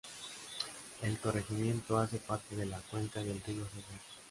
[1.03, 3.99] El corregimiento hace parte de la cuenca del río Cesar.